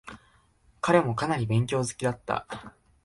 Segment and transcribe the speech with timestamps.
[0.81, 2.47] 彼もかなりの勉強好きだった。